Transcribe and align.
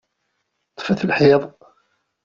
Ṭṭfet 0.73 1.01
lḥiḍ! 1.09 1.41